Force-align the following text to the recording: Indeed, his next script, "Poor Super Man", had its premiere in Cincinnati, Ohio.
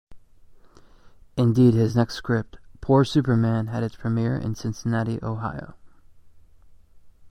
Indeed, 1.37 1.75
his 1.75 1.95
next 1.95 2.15
script, 2.15 2.57
"Poor 2.81 3.05
Super 3.05 3.35
Man", 3.37 3.67
had 3.67 3.83
its 3.83 3.95
premiere 3.95 4.35
in 4.35 4.55
Cincinnati, 4.55 5.21
Ohio. 5.23 5.75